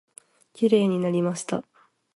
[0.53, 1.63] きれいになりました。